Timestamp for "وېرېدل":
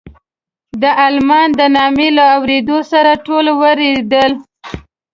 3.59-4.31